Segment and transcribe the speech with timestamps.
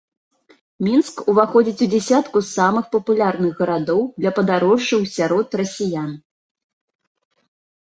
[0.85, 6.11] Мінск уваходзіць у дзясятку самых папулярных гарадоў для падарожжаў сярод расіян.